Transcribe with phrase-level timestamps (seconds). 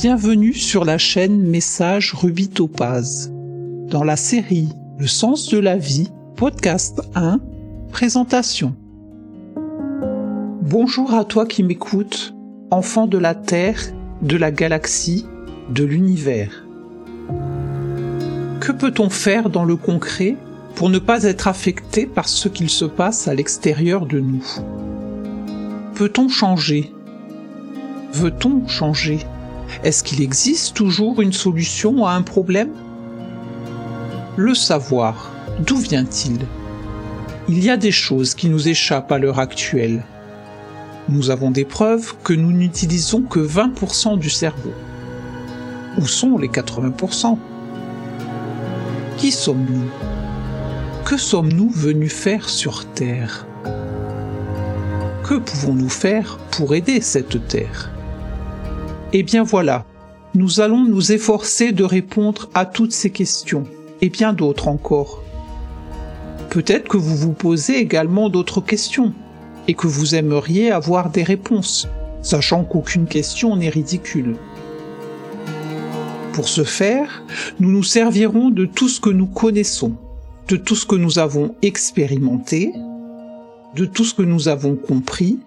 [0.00, 3.32] Bienvenue sur la chaîne Message Ruby Topaz.
[3.88, 7.40] Dans la série Le sens de la vie, podcast 1,
[7.90, 8.76] présentation.
[10.62, 12.32] Bonjour à toi qui m'écoutes,
[12.70, 13.80] enfant de la Terre,
[14.22, 15.26] de la galaxie,
[15.68, 16.64] de l'univers.
[18.60, 20.36] Que peut-on faire dans le concret
[20.76, 24.44] pour ne pas être affecté par ce qu'il se passe à l'extérieur de nous?
[25.96, 26.92] Peut-on changer?
[28.12, 29.26] Veut-on changer?
[29.84, 32.70] Est-ce qu'il existe toujours une solution à un problème?
[34.36, 36.38] Le savoir, d'où vient-il?
[37.48, 40.04] Il y a des choses qui nous échappent à l'heure actuelle.
[41.08, 44.72] Nous avons des preuves que nous n'utilisons que 20% du cerveau.
[45.98, 47.38] Où sont les 80%
[49.16, 49.88] Qui sommes-nous?
[51.04, 53.46] Que sommes-nous venus faire sur Terre?
[55.24, 57.90] Que pouvons-nous faire pour aider cette Terre?
[59.14, 59.86] Eh bien voilà,
[60.34, 63.64] nous allons nous efforcer de répondre à toutes ces questions,
[64.02, 65.22] et bien d'autres encore.
[66.50, 69.14] Peut-être que vous vous posez également d'autres questions,
[69.66, 71.88] et que vous aimeriez avoir des réponses,
[72.20, 74.36] sachant qu'aucune question n'est ridicule.
[76.34, 77.24] Pour ce faire,
[77.60, 79.94] nous nous servirons de tout ce que nous connaissons,
[80.48, 82.74] de tout ce que nous avons expérimenté,
[83.74, 85.38] de tout ce que nous avons compris,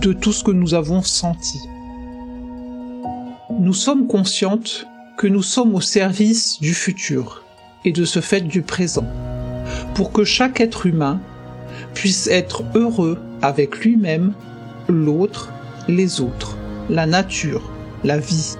[0.00, 1.58] de tout ce que nous avons senti.
[3.58, 7.44] Nous sommes conscientes que nous sommes au service du futur
[7.84, 9.06] et de ce fait du présent,
[9.94, 11.20] pour que chaque être humain
[11.94, 14.34] puisse être heureux avec lui-même,
[14.88, 15.52] l'autre,
[15.88, 16.56] les autres,
[16.90, 17.70] la nature,
[18.04, 18.56] la vie.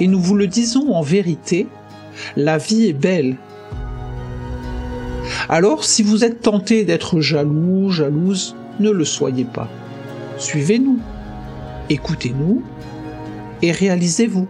[0.00, 1.68] Et nous vous le disons en vérité,
[2.36, 3.36] la vie est belle
[5.48, 9.68] alors si vous êtes tenté d'être jaloux, jalouse, ne le soyez pas.
[10.36, 10.98] Suivez-nous,
[11.88, 12.62] écoutez-nous
[13.62, 14.46] et réalisez-vous,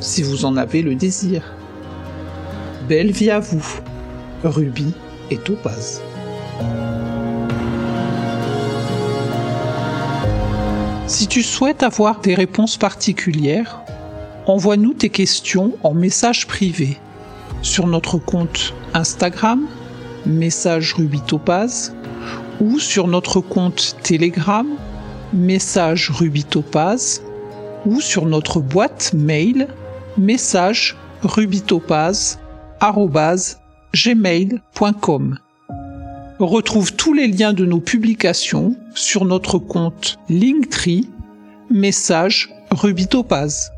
[0.00, 1.54] si vous en avez le désir.
[2.88, 3.64] Belle vie à vous,
[4.44, 4.92] Ruby
[5.30, 6.00] et Topaz.
[11.06, 13.80] Si tu souhaites avoir des réponses particulières,
[14.46, 16.98] envoie-nous tes questions en message privé
[17.62, 19.66] sur notre compte Instagram
[20.26, 21.94] message Ruby Topaz
[22.60, 24.66] ou sur notre compte Telegram
[25.32, 27.22] message Ruby Topaz
[27.86, 29.68] ou sur notre boîte mail
[30.16, 30.96] message
[33.94, 35.38] gmail.com
[36.38, 41.08] Retrouve tous les liens de nos publications sur notre compte Linktree
[41.70, 43.72] message Ruby Topaz.